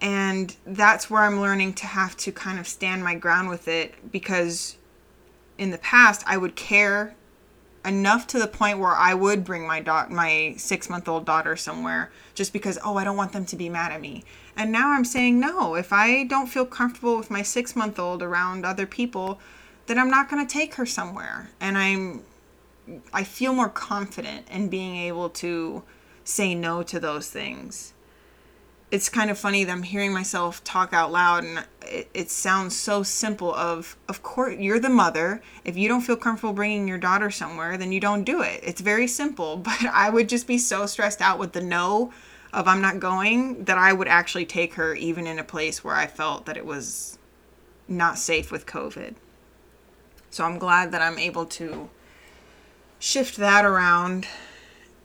And 0.00 0.56
that's 0.66 1.08
where 1.08 1.22
I'm 1.22 1.40
learning 1.40 1.74
to 1.74 1.86
have 1.86 2.16
to 2.16 2.32
kind 2.32 2.58
of 2.58 2.66
stand 2.66 3.04
my 3.04 3.14
ground 3.14 3.50
with 3.50 3.68
it 3.68 4.10
because 4.10 4.78
in 5.62 5.70
the 5.70 5.78
past 5.78 6.24
I 6.26 6.36
would 6.36 6.56
care 6.56 7.14
enough 7.84 8.26
to 8.28 8.38
the 8.38 8.48
point 8.48 8.78
where 8.78 8.94
I 8.94 9.14
would 9.14 9.44
bring 9.44 9.66
my 9.66 9.80
dot 9.80 10.10
my 10.10 10.54
6-month-old 10.56 11.24
daughter 11.24 11.56
somewhere 11.56 12.10
just 12.34 12.52
because 12.52 12.78
oh 12.84 12.96
I 12.96 13.04
don't 13.04 13.16
want 13.16 13.32
them 13.32 13.46
to 13.46 13.56
be 13.56 13.68
mad 13.68 13.92
at 13.92 14.00
me. 14.00 14.24
And 14.56 14.72
now 14.72 14.90
I'm 14.90 15.04
saying 15.04 15.38
no, 15.38 15.76
if 15.76 15.92
I 15.92 16.24
don't 16.24 16.48
feel 16.48 16.66
comfortable 16.66 17.16
with 17.16 17.30
my 17.30 17.42
6-month-old 17.42 18.22
around 18.22 18.64
other 18.64 18.86
people, 18.86 19.40
then 19.86 19.98
I'm 19.98 20.10
not 20.10 20.28
going 20.28 20.44
to 20.44 20.52
take 20.52 20.74
her 20.74 20.86
somewhere. 20.86 21.50
And 21.60 21.78
I'm 21.78 22.24
I 23.12 23.22
feel 23.22 23.52
more 23.52 23.68
confident 23.68 24.48
in 24.50 24.68
being 24.68 24.96
able 24.96 25.30
to 25.30 25.84
say 26.24 26.56
no 26.56 26.82
to 26.82 26.98
those 26.98 27.30
things 27.30 27.94
it's 28.92 29.08
kind 29.08 29.30
of 29.30 29.38
funny 29.38 29.64
that 29.64 29.72
I'm 29.72 29.82
hearing 29.82 30.12
myself 30.12 30.62
talk 30.64 30.92
out 30.92 31.10
loud 31.10 31.44
and 31.44 31.64
it, 31.80 32.10
it, 32.12 32.30
sounds 32.30 32.76
so 32.76 33.02
simple 33.02 33.52
of 33.54 33.96
of 34.06 34.22
course 34.22 34.56
you're 34.58 34.78
the 34.78 34.90
mother. 34.90 35.42
If 35.64 35.78
you 35.78 35.88
don't 35.88 36.02
feel 36.02 36.14
comfortable 36.14 36.52
bringing 36.52 36.86
your 36.86 36.98
daughter 36.98 37.30
somewhere 37.30 37.78
then 37.78 37.90
you 37.90 38.00
don't 38.00 38.24
do 38.24 38.42
it. 38.42 38.60
It's 38.62 38.82
very 38.82 39.08
simple 39.08 39.56
but 39.70 39.86
I 39.86 40.10
would 40.10 40.28
just 40.28 40.46
be 40.46 40.58
so 40.58 40.84
stressed 40.84 41.22
out 41.22 41.38
with 41.38 41.52
the 41.54 41.62
no 41.62 42.12
of 42.52 42.68
I'm 42.68 42.82
not 42.82 43.00
going 43.00 43.64
that 43.64 43.78
I 43.78 43.94
would 43.94 44.08
actually 44.08 44.44
take 44.44 44.74
her 44.74 44.94
even 44.94 45.26
in 45.26 45.38
a 45.38 45.44
place 45.44 45.82
where 45.82 45.94
I 45.94 46.06
felt 46.06 46.44
that 46.44 46.58
it 46.58 46.66
was 46.66 47.18
not 47.88 48.18
safe 48.18 48.52
with 48.52 48.66
covid. 48.66 49.14
So 50.28 50.44
I'm 50.44 50.58
glad 50.58 50.92
that 50.92 51.00
I'm 51.00 51.18
able 51.18 51.46
to 51.46 51.88
shift 52.98 53.38
that 53.38 53.64
around. 53.64 54.26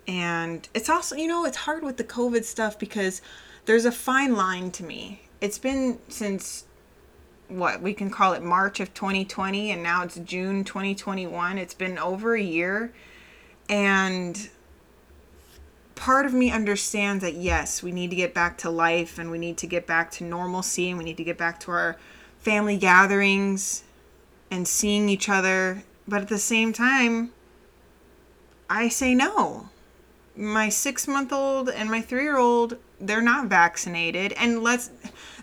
And 0.09 0.67
it's 0.73 0.89
also 0.89 1.15
you 1.15 1.27
know 1.27 1.45
it's 1.45 1.57
hard 1.57 1.83
with 1.83 1.95
the 1.95 2.03
covid 2.03 2.43
stuff 2.43 2.77
because 2.77 3.21
there's 3.67 3.85
a 3.85 3.91
fine 3.91 4.33
line 4.33 4.71
to 4.71 4.83
me. 4.83 5.21
It's 5.41 5.59
been 5.59 5.99
since 6.07 6.63
what 7.49 7.81
we 7.81 7.93
can 7.93 8.09
call 8.09 8.33
it 8.33 8.41
March 8.41 8.79
of 8.79 8.93
2020 8.93 9.71
and 9.71 9.83
now 9.83 10.03
it's 10.03 10.15
June 10.15 10.63
2021. 10.63 11.57
It's 11.57 11.73
been 11.73 11.99
over 11.99 12.33
a 12.33 12.41
year 12.41 12.93
and 13.69 14.49
part 15.95 16.25
of 16.25 16.33
me 16.33 16.49
understands 16.49 17.21
that 17.23 17.35
yes, 17.35 17.83
we 17.83 17.91
need 17.91 18.09
to 18.09 18.15
get 18.15 18.33
back 18.33 18.57
to 18.59 18.69
life 18.69 19.19
and 19.19 19.29
we 19.29 19.37
need 19.37 19.57
to 19.57 19.67
get 19.67 19.85
back 19.85 20.11
to 20.11 20.23
normalcy 20.23 20.89
and 20.89 20.97
we 20.97 21.03
need 21.03 21.17
to 21.17 21.25
get 21.25 21.37
back 21.37 21.59
to 21.59 21.71
our 21.71 21.97
family 22.39 22.77
gatherings 22.77 23.83
and 24.49 24.65
seeing 24.65 25.09
each 25.09 25.27
other. 25.27 25.83
But 26.07 26.21
at 26.21 26.29
the 26.29 26.39
same 26.39 26.71
time, 26.71 27.33
I 28.69 28.87
say 28.87 29.13
no. 29.13 29.69
My 30.37 30.69
six 30.69 31.07
month 31.07 31.33
old 31.33 31.69
and 31.69 31.89
my 31.89 32.01
three 32.01 32.23
year 32.23 32.37
old 32.37 32.77
they're 32.99 33.21
not 33.21 33.47
vaccinated 33.47 34.33
and 34.33 34.63
let's 34.63 34.89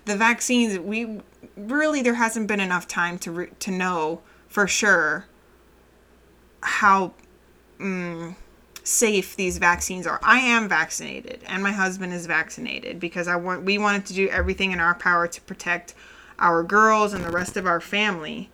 the 0.05 0.17
vaccines 0.17 0.79
we 0.79 1.21
really 1.57 2.03
there 2.03 2.15
hasn't 2.15 2.47
been 2.47 2.61
enough 2.61 2.87
time 2.89 3.19
to 3.19 3.31
re, 3.31 3.49
to 3.61 3.71
know 3.71 4.21
for 4.49 4.67
sure 4.67 5.27
how 6.63 7.13
um, 7.81 8.37
safe 8.83 9.35
these 9.37 9.59
vaccines 9.59 10.07
are. 10.07 10.21
I 10.23 10.39
am 10.39 10.69
vaccinated 10.69 11.41
and 11.47 11.63
my 11.63 11.73
husband 11.73 12.13
is 12.13 12.27
vaccinated 12.27 13.01
because 13.01 13.29
I 13.29 13.37
want 13.37 13.65
we 13.65 13.79
wanted 13.79 14.07
to 14.07 14.15
do 14.15 14.29
everything 14.29 14.73
in 14.73 14.81
our 14.81 14.95
power 14.95 15.27
to 15.27 15.41
protect 15.43 15.95
our 16.39 16.63
girls 16.63 17.13
and 17.13 17.25
the 17.25 17.31
rest 17.31 17.57
of 17.57 17.67
our 17.67 17.81
family. 17.81 18.51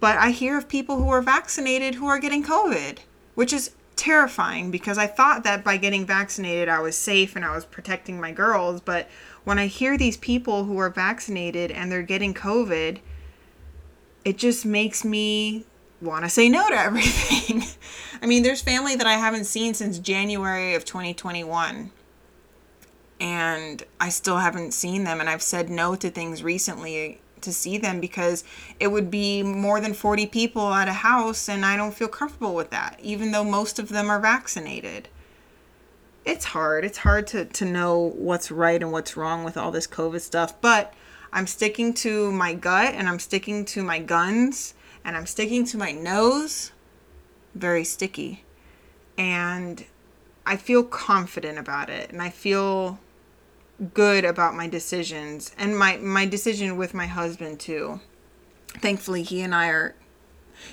But 0.00 0.16
I 0.16 0.30
hear 0.30 0.56
of 0.56 0.68
people 0.68 0.96
who 0.96 1.10
are 1.10 1.22
vaccinated 1.22 1.96
who 1.96 2.06
are 2.06 2.18
getting 2.18 2.44
COVID, 2.44 2.98
which 3.34 3.52
is 3.52 3.72
terrifying 3.98 4.70
because 4.70 4.96
I 4.96 5.06
thought 5.06 5.44
that 5.44 5.64
by 5.64 5.76
getting 5.76 6.06
vaccinated 6.06 6.68
I 6.68 6.80
was 6.80 6.96
safe 6.96 7.36
and 7.36 7.44
I 7.44 7.54
was 7.54 7.66
protecting 7.66 8.20
my 8.20 8.32
girls. 8.32 8.80
But 8.80 9.08
when 9.44 9.58
I 9.58 9.66
hear 9.66 9.98
these 9.98 10.16
people 10.16 10.64
who 10.64 10.78
are 10.78 10.88
vaccinated 10.88 11.70
and 11.70 11.92
they're 11.92 12.02
getting 12.02 12.32
COVID, 12.32 13.00
it 14.24 14.38
just 14.38 14.64
makes 14.64 15.04
me 15.04 15.64
want 16.00 16.24
to 16.24 16.30
say 16.30 16.48
no 16.48 16.68
to 16.68 16.74
everything. 16.78 17.62
I 18.22 18.26
mean, 18.26 18.42
there's 18.42 18.62
family 18.62 18.96
that 18.96 19.06
I 19.06 19.14
haven't 19.14 19.44
seen 19.44 19.74
since 19.74 19.98
January 19.98 20.74
of 20.74 20.84
2021. 20.84 21.90
And 23.20 23.82
I 24.00 24.10
still 24.10 24.38
haven't 24.38 24.72
seen 24.72 25.04
them. 25.04 25.18
And 25.18 25.28
I've 25.28 25.42
said 25.42 25.68
no 25.68 25.96
to 25.96 26.08
things 26.08 26.42
recently 26.42 27.20
to 27.42 27.52
see 27.52 27.78
them 27.78 28.00
because 28.00 28.44
it 28.78 28.88
would 28.88 29.10
be 29.10 29.42
more 29.42 29.80
than 29.80 29.94
40 29.94 30.26
people 30.26 30.72
at 30.72 30.88
a 30.88 30.92
house 30.92 31.48
and 31.48 31.64
I 31.64 31.76
don't 31.76 31.94
feel 31.94 32.08
comfortable 32.08 32.54
with 32.54 32.70
that, 32.70 32.98
even 33.02 33.32
though 33.32 33.44
most 33.44 33.78
of 33.78 33.88
them 33.88 34.10
are 34.10 34.20
vaccinated. 34.20 35.08
It's 36.24 36.46
hard. 36.46 36.84
It's 36.84 36.98
hard 36.98 37.26
to, 37.28 37.44
to 37.46 37.64
know 37.64 38.12
what's 38.16 38.50
right 38.50 38.82
and 38.82 38.92
what's 38.92 39.16
wrong 39.16 39.44
with 39.44 39.56
all 39.56 39.70
this 39.70 39.86
COVID 39.86 40.20
stuff, 40.20 40.60
but 40.60 40.92
I'm 41.32 41.46
sticking 41.46 41.94
to 41.94 42.32
my 42.32 42.54
gut 42.54 42.94
and 42.94 43.08
I'm 43.08 43.18
sticking 43.18 43.64
to 43.66 43.82
my 43.82 43.98
guns 43.98 44.74
and 45.04 45.16
I'm 45.16 45.26
sticking 45.26 45.64
to 45.66 45.78
my 45.78 45.92
nose. 45.92 46.72
Very 47.54 47.84
sticky. 47.84 48.44
And 49.16 49.84
I 50.46 50.56
feel 50.56 50.82
confident 50.84 51.58
about 51.58 51.90
it 51.90 52.10
and 52.10 52.22
I 52.22 52.30
feel 52.30 52.98
good 53.94 54.24
about 54.24 54.54
my 54.54 54.66
decisions 54.66 55.52
and 55.56 55.78
my 55.78 55.96
my 55.98 56.26
decision 56.26 56.76
with 56.76 56.94
my 56.94 57.06
husband 57.06 57.60
too. 57.60 58.00
Thankfully, 58.80 59.22
he 59.22 59.40
and 59.40 59.54
I 59.54 59.68
are 59.68 59.94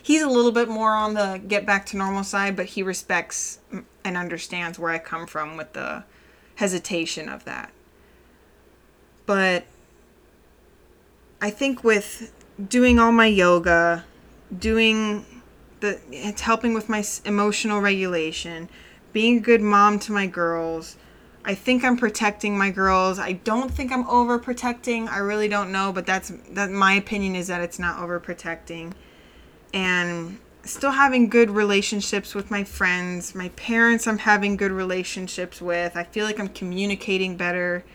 he's 0.01 0.21
a 0.21 0.29
little 0.29 0.51
bit 0.51 0.67
more 0.67 0.91
on 0.91 1.13
the 1.13 1.41
get 1.47 1.65
back 1.65 1.85
to 1.87 1.97
normal 1.97 2.23
side, 2.23 2.55
but 2.55 2.65
he 2.67 2.83
respects 2.83 3.59
and 4.03 4.17
understands 4.17 4.79
where 4.79 4.91
I 4.91 4.97
come 4.97 5.27
from 5.27 5.57
with 5.57 5.73
the 5.73 6.03
hesitation 6.55 7.29
of 7.29 7.45
that. 7.45 7.71
But 9.25 9.65
I 11.41 11.49
think 11.49 11.83
with 11.83 12.31
doing 12.69 12.99
all 12.99 13.11
my 13.11 13.27
yoga, 13.27 14.05
doing 14.57 15.25
the 15.79 15.99
it's 16.11 16.41
helping 16.41 16.73
with 16.73 16.89
my 16.89 17.03
emotional 17.23 17.81
regulation, 17.81 18.69
being 19.13 19.37
a 19.37 19.41
good 19.41 19.61
mom 19.61 19.99
to 19.99 20.11
my 20.11 20.27
girls, 20.27 20.97
I 21.47 21.53
think 21.53 21.83
I'm 21.83 21.95
protecting 21.95 22.57
my 22.57 22.71
girls. 22.71 23.19
I 23.19 23.33
don't 23.33 23.71
think 23.71 23.91
I'm 23.91 24.03
overprotecting. 24.05 25.07
I 25.07 25.19
really 25.19 25.47
don't 25.47 25.71
know, 25.71 25.93
but 25.93 26.07
that's 26.07 26.33
that 26.49 26.71
my 26.71 26.93
opinion 26.93 27.35
is 27.35 27.47
that 27.47 27.61
it's 27.61 27.77
not 27.77 27.97
overprotecting. 27.99 28.93
And 29.71 30.39
still 30.63 30.91
having 30.91 31.29
good 31.29 31.51
relationships 31.51 32.33
with 32.33 32.49
my 32.49 32.63
friends. 32.63 33.35
My 33.35 33.49
parents 33.49 34.07
I'm 34.07 34.17
having 34.17 34.57
good 34.57 34.71
relationships 34.71 35.61
with. 35.61 35.95
I 35.95 36.03
feel 36.03 36.25
like 36.25 36.39
I'm 36.39 36.49
communicating 36.49 37.37
better. 37.37 37.85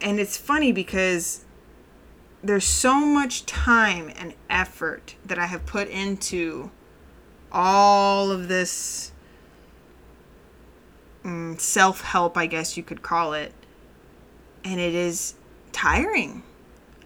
And 0.00 0.20
it's 0.20 0.36
funny 0.36 0.70
because 0.70 1.44
there's 2.44 2.64
so 2.64 2.94
much 2.94 3.44
time 3.44 4.12
and 4.16 4.34
effort 4.48 5.16
that 5.24 5.38
I 5.38 5.46
have 5.46 5.66
put 5.66 5.88
into 5.88 6.70
all 7.50 8.30
of 8.30 8.46
this 8.46 9.10
mm, 11.24 11.60
self 11.60 12.02
help, 12.02 12.36
I 12.36 12.46
guess 12.46 12.76
you 12.76 12.82
could 12.82 13.02
call 13.02 13.32
it. 13.32 13.52
And 14.64 14.80
it 14.80 14.94
is 14.94 15.34
tiring. 15.72 16.42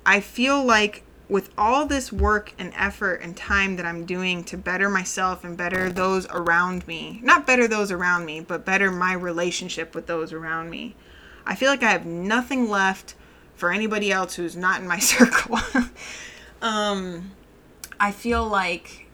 I 0.04 0.20
feel 0.20 0.64
like 0.64 1.02
with 1.28 1.50
all 1.58 1.84
this 1.84 2.10
work 2.10 2.54
and 2.58 2.72
effort 2.74 3.20
and 3.22 3.36
time 3.36 3.76
that 3.76 3.84
I'm 3.84 4.06
doing 4.06 4.44
to 4.44 4.56
better 4.56 4.88
myself 4.88 5.44
and 5.44 5.56
better 5.56 5.90
those 5.90 6.26
around 6.28 6.86
me, 6.86 7.20
not 7.22 7.46
better 7.46 7.68
those 7.68 7.90
around 7.92 8.24
me, 8.24 8.40
but 8.40 8.64
better 8.64 8.90
my 8.90 9.12
relationship 9.12 9.94
with 9.94 10.06
those 10.06 10.32
around 10.32 10.70
me, 10.70 10.96
I 11.44 11.54
feel 11.54 11.68
like 11.68 11.82
I 11.82 11.90
have 11.90 12.06
nothing 12.06 12.70
left 12.70 13.14
for 13.54 13.72
anybody 13.72 14.10
else 14.10 14.36
who's 14.36 14.56
not 14.56 14.80
in 14.80 14.88
my 14.88 14.98
circle. 14.98 15.58
um, 16.62 17.32
I 18.00 18.12
feel 18.12 18.46
like 18.46 19.07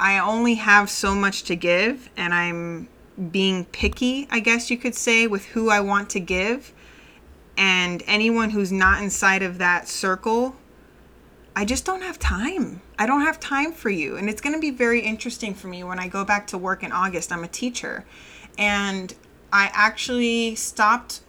I 0.00 0.18
only 0.18 0.54
have 0.54 0.88
so 0.90 1.14
much 1.14 1.42
to 1.44 1.56
give, 1.56 2.08
and 2.16 2.32
I'm 2.32 2.88
being 3.32 3.64
picky, 3.66 4.28
I 4.30 4.40
guess 4.40 4.70
you 4.70 4.78
could 4.78 4.94
say, 4.94 5.26
with 5.26 5.46
who 5.46 5.70
I 5.70 5.80
want 5.80 6.08
to 6.10 6.20
give. 6.20 6.72
And 7.56 8.04
anyone 8.06 8.50
who's 8.50 8.70
not 8.70 9.02
inside 9.02 9.42
of 9.42 9.58
that 9.58 9.88
circle, 9.88 10.54
I 11.56 11.64
just 11.64 11.84
don't 11.84 12.02
have 12.02 12.20
time. 12.20 12.80
I 12.96 13.06
don't 13.06 13.22
have 13.22 13.40
time 13.40 13.72
for 13.72 13.90
you. 13.90 14.16
And 14.16 14.30
it's 14.30 14.40
going 14.40 14.54
to 14.54 14.60
be 14.60 14.70
very 14.70 15.00
interesting 15.00 15.54
for 15.54 15.66
me 15.66 15.82
when 15.82 15.98
I 15.98 16.06
go 16.06 16.24
back 16.24 16.46
to 16.48 16.58
work 16.58 16.84
in 16.84 16.92
August. 16.92 17.32
I'm 17.32 17.42
a 17.42 17.48
teacher. 17.48 18.04
And 18.56 19.12
I 19.52 19.70
actually 19.72 20.54
stopped 20.54 21.20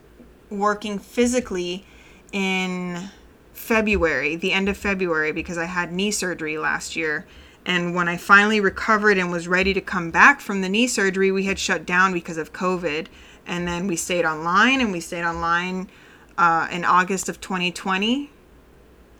working 0.51 0.99
physically 0.99 1.85
in 2.31 3.09
February, 3.53 4.35
the 4.35 4.51
end 4.51 4.69
of 4.69 4.77
February, 4.77 5.31
because 5.31 5.57
I 5.57 5.65
had 5.65 5.91
knee 5.91 6.11
surgery 6.11 6.59
last 6.59 6.95
year. 6.95 7.25
And 7.65 7.93
when 7.93 8.07
I 8.07 8.17
finally 8.17 8.59
recovered 8.59 9.17
and 9.17 9.31
was 9.31 9.47
ready 9.47 9.73
to 9.73 9.81
come 9.81 10.11
back 10.11 10.41
from 10.41 10.61
the 10.61 10.69
knee 10.69 10.87
surgery, 10.87 11.31
we 11.31 11.45
had 11.45 11.59
shut 11.59 11.85
down 11.85 12.13
because 12.13 12.37
of 12.37 12.53
COVID. 12.53 13.07
And 13.45 13.67
then 13.67 13.87
we 13.87 13.95
stayed 13.95 14.25
online 14.25 14.81
and 14.81 14.91
we 14.91 14.99
stayed 14.99 15.23
online 15.23 15.89
uh, 16.37 16.67
in 16.71 16.85
August 16.85 17.29
of 17.29 17.41
2020. 17.41 18.31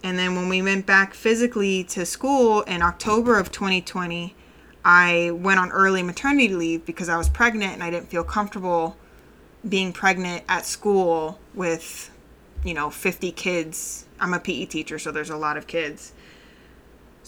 And 0.04 0.18
then 0.18 0.36
when 0.36 0.48
we 0.48 0.62
went 0.62 0.86
back 0.86 1.14
physically 1.14 1.84
to 1.86 2.06
school 2.06 2.62
in 2.62 2.82
October 2.82 3.38
of 3.38 3.52
2020, 3.52 4.36
I 4.86 5.32
went 5.34 5.60
on 5.60 5.72
early 5.72 6.04
maternity 6.04 6.56
leave 6.56 6.86
because 6.86 7.10
I 7.10 7.18
was 7.18 7.28
pregnant 7.28 7.74
and 7.74 7.84
I 7.84 7.90
didn't 7.90 8.10
feel 8.10 8.24
comfortable 8.24 8.96
being 9.68 9.92
pregnant 9.92 10.46
at 10.48 10.66
school 10.66 11.38
with, 11.54 12.10
you 12.64 12.74
know, 12.74 12.90
50 12.90 13.34
kids. 13.34 14.06
I'm 14.22 14.34
a 14.34 14.40
PE 14.40 14.66
teacher, 14.66 14.98
so 14.98 15.12
there's 15.12 15.30
a 15.30 15.38
lot 15.38 15.58
of 15.58 15.68
kids. 15.68 16.14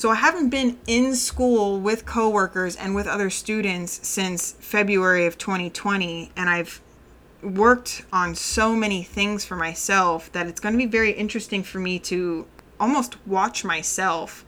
So 0.02 0.10
I 0.10 0.16
haven't 0.16 0.50
been 0.50 0.80
in 0.88 1.14
school 1.16 1.80
with 1.80 2.08
coworkers 2.08 2.76
and 2.76 2.96
with 2.96 3.06
other 3.06 3.30
students 3.30 4.00
since 4.02 4.54
February 4.54 5.28
of 5.28 5.38
2020 5.38 6.32
and 6.36 6.50
I've 6.50 6.82
worked 7.44 8.02
on 8.12 8.34
so 8.34 8.76
many 8.76 9.04
things 9.04 9.46
for 9.46 9.56
myself 9.56 10.32
that 10.32 10.48
it's 10.48 10.60
going 10.60 10.74
to 10.74 10.78
be 10.80 10.88
very 10.88 11.12
interesting 11.12 11.62
for 11.62 11.78
me 11.78 12.00
to 12.00 12.48
almost 12.80 13.16
watch 13.28 13.64
myself 13.64 14.44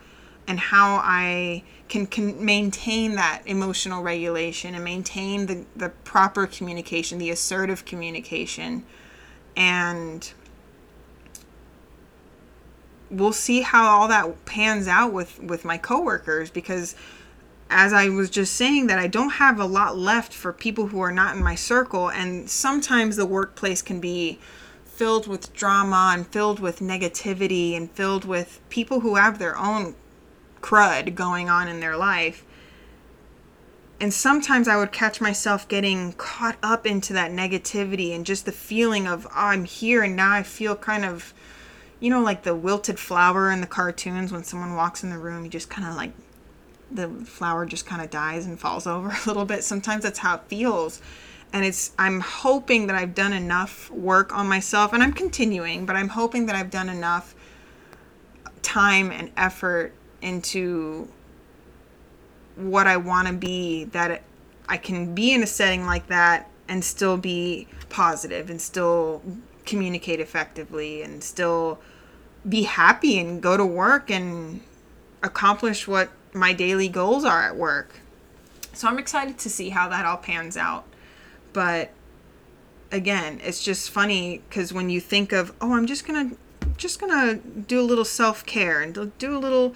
and 0.47 0.59
how 0.59 0.99
I 1.03 1.63
can, 1.87 2.07
can 2.07 2.43
maintain 2.43 3.13
that 3.13 3.43
emotional 3.45 4.01
regulation 4.01 4.73
and 4.73 4.83
maintain 4.83 5.45
the, 5.45 5.65
the 5.75 5.89
proper 5.89 6.47
communication, 6.47 7.19
the 7.19 7.29
assertive 7.29 7.85
communication. 7.85 8.85
And 9.55 10.33
we'll 13.13 13.33
see 13.33 13.61
how 13.61 13.87
all 13.87 14.07
that 14.07 14.45
pans 14.45 14.87
out 14.87 15.13
with 15.13 15.41
with 15.41 15.63
my 15.63 15.77
coworkers 15.77 16.49
because 16.49 16.95
as 17.69 17.93
I 17.93 18.09
was 18.09 18.29
just 18.29 18.55
saying 18.55 18.87
that 18.87 18.99
I 18.99 19.07
don't 19.07 19.31
have 19.31 19.59
a 19.59 19.65
lot 19.65 19.97
left 19.97 20.33
for 20.33 20.53
people 20.53 20.87
who 20.87 20.99
are 20.99 21.11
not 21.11 21.35
in 21.35 21.43
my 21.43 21.55
circle 21.55 22.09
and 22.09 22.49
sometimes 22.49 23.15
the 23.15 23.25
workplace 23.25 23.81
can 23.81 23.99
be 23.99 24.39
filled 24.85 25.27
with 25.27 25.53
drama 25.53 26.11
and 26.13 26.27
filled 26.27 26.59
with 26.59 26.79
negativity 26.79 27.75
and 27.75 27.89
filled 27.91 28.25
with 28.25 28.61
people 28.69 28.99
who 28.99 29.15
have 29.15 29.39
their 29.39 29.57
own 29.57 29.95
crud 30.61 31.15
going 31.15 31.49
on 31.49 31.67
in 31.67 31.79
their 31.79 31.97
life. 31.97 32.45
And 33.99 34.13
sometimes 34.13 34.67
I 34.67 34.77
would 34.77 34.91
catch 34.91 35.19
myself 35.19 35.67
getting 35.67 36.13
caught 36.13 36.57
up 36.61 36.85
into 36.85 37.13
that 37.13 37.31
negativity 37.31 38.15
and 38.15 38.25
just 38.25 38.45
the 38.45 38.51
feeling 38.51 39.07
of, 39.07 39.25
oh, 39.27 39.31
I'm 39.33 39.65
here 39.65 40.03
and 40.03 40.15
now 40.15 40.31
I 40.31 40.43
feel 40.43 40.75
kind 40.75 41.05
of 41.05 41.33
you 42.03 42.09
know, 42.09 42.19
like 42.19 42.43
the 42.43 42.53
wilted 42.53 42.99
flower 42.99 43.49
in 43.49 43.61
the 43.61 43.67
cartoons 43.67 44.29
when 44.29 44.43
someone 44.43 44.75
walks 44.75 45.05
in 45.05 45.09
the 45.09 45.17
room, 45.17 45.45
you 45.45 45.49
just 45.49 45.69
kind 45.69 45.87
of 45.87 45.95
like 45.95 46.11
the 46.91 47.07
flower 47.23 47.65
just 47.65 47.85
kind 47.85 48.01
of 48.01 48.09
dies 48.09 48.45
and 48.45 48.59
falls 48.59 48.85
over 48.95 49.07
a 49.07 49.25
little 49.25 49.45
bit. 49.45 49.63
Sometimes 49.63 50.03
that's 50.03 50.19
how 50.19 50.35
it 50.35 50.41
feels. 50.49 51.01
And 51.53 51.63
it's, 51.63 51.93
I'm 51.97 52.19
hoping 52.19 52.87
that 52.87 52.97
I've 52.97 53.15
done 53.15 53.31
enough 53.31 53.89
work 53.89 54.35
on 54.35 54.49
myself, 54.49 54.91
and 54.91 55.01
I'm 55.01 55.13
continuing, 55.13 55.85
but 55.85 55.95
I'm 55.95 56.09
hoping 56.09 56.47
that 56.47 56.57
I've 56.57 56.69
done 56.69 56.89
enough 56.89 57.35
time 58.61 59.09
and 59.09 59.31
effort 59.37 59.93
into 60.21 61.07
what 62.57 62.85
I 62.85 62.97
want 62.97 63.29
to 63.29 63.33
be 63.33 63.85
that 63.85 64.23
I 64.67 64.75
can 64.75 65.15
be 65.15 65.33
in 65.33 65.41
a 65.41 65.47
setting 65.47 65.85
like 65.85 66.07
that 66.07 66.49
and 66.67 66.83
still 66.83 67.15
be 67.15 67.69
positive 67.87 68.49
and 68.49 68.59
still 68.59 69.21
communicate 69.65 70.19
effectively 70.19 71.01
and 71.01 71.23
still 71.23 71.79
be 72.47 72.63
happy 72.63 73.19
and 73.19 73.41
go 73.41 73.57
to 73.57 73.65
work 73.65 74.09
and 74.09 74.61
accomplish 75.21 75.87
what 75.87 76.09
my 76.33 76.53
daily 76.53 76.89
goals 76.89 77.23
are 77.23 77.41
at 77.41 77.55
work. 77.55 77.99
So 78.73 78.87
I'm 78.87 78.99
excited 78.99 79.37
to 79.39 79.49
see 79.49 79.69
how 79.69 79.87
that 79.89 80.05
all 80.05 80.17
pans 80.17 80.57
out. 80.57 80.85
But 81.53 81.91
again, 82.91 83.39
it's 83.43 83.63
just 83.63 83.91
funny 83.91 84.41
cuz 84.49 84.73
when 84.73 84.89
you 84.89 84.99
think 84.99 85.31
of, 85.31 85.53
"Oh, 85.61 85.73
I'm 85.73 85.85
just 85.85 86.05
going 86.05 86.31
to 86.31 86.37
just 86.77 86.99
going 86.99 87.11
to 87.11 87.35
do 87.61 87.79
a 87.79 87.83
little 87.83 88.05
self-care 88.05 88.81
and 88.81 89.17
do 89.17 89.37
a 89.37 89.39
little 89.39 89.75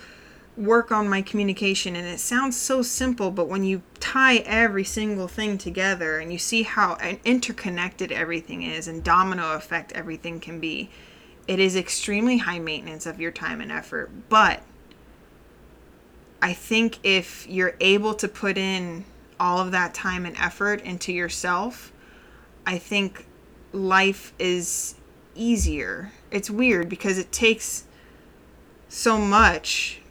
work 0.58 0.92
on 0.92 1.08
my 1.08 1.22
communication 1.22 1.96
and 1.96 2.08
it 2.08 2.20
sounds 2.20 2.58
so 2.58 2.82
simple 2.82 3.30
but 3.30 3.48
when 3.48 3.64
you 3.64 3.84
tie 4.00 4.38
every 4.38 4.84
single 4.84 5.28
thing 5.28 5.56
together 5.56 6.18
and 6.18 6.34
you 6.34 6.40
see 6.40 6.64
how 6.64 6.98
interconnected 7.24 8.12
everything 8.12 8.64
is 8.64 8.88
and 8.88 9.04
domino 9.04 9.54
effect 9.54 9.92
everything 9.92 10.40
can 10.40 10.60
be 10.60 10.90
it 11.48 11.60
is 11.60 11.76
extremely 11.76 12.38
high 12.38 12.60
maintenance 12.60 13.06
of 13.06 13.20
your 13.20 13.32
time 13.32 13.62
and 13.62 13.72
effort, 13.72 14.12
but 14.30 14.62
I 16.42 16.54
think 16.54 17.00
if 17.04 17.48
you're 17.48 17.76
able 17.80 18.14
to 18.16 18.28
put 18.28 18.58
in 18.58 19.06
all 19.40 19.60
of 19.60 19.72
that 19.72 19.94
time 19.94 20.26
and 20.26 20.36
effort 20.38 20.82
into 20.82 21.14
yourself, 21.14 21.92
I 22.66 22.78
think 22.78 23.26
life 23.72 24.34
is 24.38 24.96
easier. 25.36 26.12
It's 26.32 26.50
weird 26.50 26.90
because 26.90 27.18
it 27.18 27.32
takes 27.32 27.86
so 28.90 29.18
much 29.18 30.02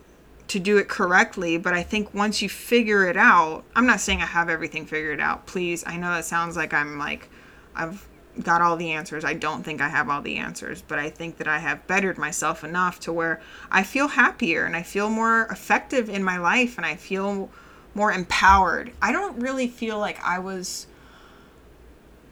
to 0.49 0.61
do 0.61 0.79
it 0.79 0.88
correctly, 0.88 1.59
but 1.59 1.75
I 1.75 1.83
think 1.83 2.14
once 2.14 2.40
you 2.40 2.49
figure 2.49 3.07
it 3.07 3.16
out, 3.16 3.64
I'm 3.75 3.87
not 3.87 4.01
saying 4.01 4.22
I 4.22 4.27
have 4.27 4.49
everything 4.49 4.87
figured 4.87 5.20
out. 5.20 5.46
Please, 5.46 5.85
I 5.87 5.96
know 5.96 6.11
that 6.11 6.25
sounds 6.25 6.57
like 6.57 6.72
I'm 6.72 6.99
like 6.99 7.29
I've 7.75 8.07
got 8.42 8.62
all 8.62 8.77
the 8.77 8.92
answers. 8.92 9.25
I 9.25 9.35
don't 9.35 9.62
think 9.62 9.81
I 9.81 9.88
have 9.88 10.09
all 10.09 10.22
the 10.22 10.37
answers, 10.37 10.83
but 10.83 10.99
I 10.99 11.11
think 11.11 11.38
that 11.38 11.49
I 11.49 11.59
have 11.59 11.87
bettered 11.87 12.18
myself 12.18 12.64
enough 12.64 13.01
to 13.01 13.12
where 13.12 13.40
I 13.70 13.83
feel 13.83 14.09
happier 14.09 14.64
and 14.64 14.77
I 14.77 14.83
feel 14.83 15.09
more 15.09 15.46
effective 15.51 16.09
in 16.09 16.22
my 16.22 16.38
life 16.38 16.77
and 16.77 16.87
I 16.87 16.96
feel 16.96 17.51
more 17.94 18.12
empowered. 18.12 18.92
I 19.01 19.12
don't 19.12 19.40
really 19.40 19.68
feel 19.68 19.99
like 19.99 20.22
I 20.22 20.38
was 20.38 20.87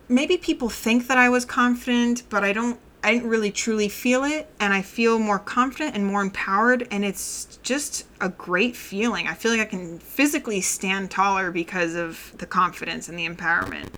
maybe 0.09 0.37
people 0.37 0.69
think 0.69 1.07
that 1.07 1.19
I 1.19 1.29
was 1.29 1.45
confident, 1.45 2.25
but 2.29 2.45
I 2.45 2.53
don't 2.53 2.79
I 3.03 3.13
didn't 3.13 3.29
really 3.29 3.51
truly 3.51 3.91
feel 3.91 4.25
it 4.25 4.49
and 4.59 4.73
I 4.73 4.81
feel 4.81 5.19
more 5.19 5.39
confident 5.39 5.95
and 5.95 6.07
more 6.07 6.23
empowered 6.23 6.89
and 6.91 7.05
it's 7.05 7.59
just 7.63 8.07
a 8.19 8.31
great 8.31 8.75
feeling. 8.77 9.27
I 9.27 9.35
feel 9.35 9.53
like 9.53 9.61
I 9.61 9.67
can 9.67 9.99
physically 9.99 10.63
stand 10.63 11.11
taller 11.11 11.51
because 11.51 11.95
of 11.95 12.33
the 12.39 12.47
confidence 12.47 13.09
and 13.09 13.19
the 13.19 13.29
empowerment. 13.29 13.89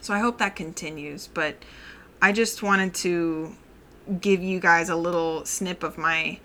So 0.00 0.14
I 0.14 0.18
hope 0.18 0.38
that 0.38 0.56
continues. 0.56 1.26
But 1.26 1.56
I 2.22 2.32
just 2.32 2.62
wanted 2.62 2.94
to 2.96 3.54
give 4.20 4.42
you 4.42 4.60
guys 4.60 4.88
a 4.88 4.96
little 4.96 5.44
snip 5.44 5.82
of 5.82 5.96
my 5.96 6.38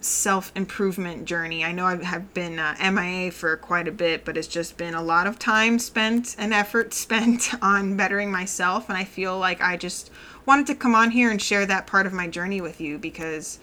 self 0.00 0.52
improvement 0.54 1.24
journey. 1.24 1.64
I 1.64 1.72
know 1.72 1.86
I 1.86 2.02
have 2.04 2.32
been 2.32 2.58
uh, 2.58 2.76
MIA 2.92 3.32
for 3.32 3.56
quite 3.56 3.88
a 3.88 3.92
bit, 3.92 4.24
but 4.24 4.36
it's 4.36 4.46
just 4.46 4.76
been 4.76 4.94
a 4.94 5.02
lot 5.02 5.26
of 5.26 5.38
time 5.38 5.78
spent 5.78 6.36
and 6.38 6.52
effort 6.52 6.94
spent 6.94 7.54
on 7.62 7.96
bettering 7.96 8.30
myself. 8.30 8.88
And 8.88 8.96
I 8.96 9.04
feel 9.04 9.38
like 9.38 9.60
I 9.60 9.76
just 9.76 10.10
wanted 10.46 10.66
to 10.68 10.74
come 10.74 10.94
on 10.94 11.10
here 11.10 11.30
and 11.30 11.40
share 11.40 11.66
that 11.66 11.86
part 11.86 12.06
of 12.06 12.12
my 12.12 12.28
journey 12.28 12.60
with 12.60 12.80
you 12.80 12.98
because 12.98 13.58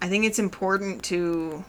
I 0.00 0.08
think 0.08 0.24
it's 0.24 0.38
important 0.38 1.02
to 1.04 1.64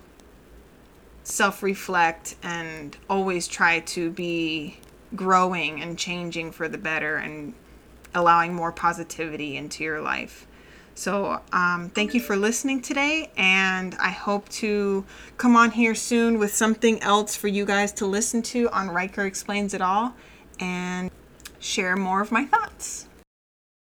self 1.24 1.62
reflect 1.62 2.36
and 2.44 2.96
always 3.10 3.48
try 3.48 3.82
to 3.82 4.10
be 4.12 4.78
growing 5.16 5.82
and 5.82 5.98
changing 5.98 6.52
for 6.52 6.68
the 6.68 6.78
better 6.78 7.18
and 7.18 7.54
allowing 8.14 8.54
more 8.54 8.72
positivity 8.72 9.58
into 9.58 9.84
your 9.84 10.02
life. 10.02 10.48
So, 10.96 11.42
um, 11.54 11.92
thank 11.94 12.16
you 12.16 12.20
for 12.20 12.36
listening 12.36 12.82
today, 12.82 13.32
and 13.38 13.96
I 14.00 14.10
hope 14.10 14.50
to 14.50 15.06
come 15.38 15.56
on 15.56 15.70
here 15.70 15.94
soon 15.94 16.40
with 16.40 16.56
something 16.56 17.00
else 17.04 17.36
for 17.36 17.48
you 17.48 17.66
guys 17.66 17.92
to 17.94 18.08
listen 18.08 18.42
to 18.44 18.68
on 18.72 18.90
Riker 18.90 19.26
Explains 19.26 19.76
It 19.76 19.82
All 19.82 20.16
and 20.60 21.12
share 21.60 21.96
more 21.96 22.22
of 22.22 22.32
my 22.32 22.46
thoughts. 22.46 23.07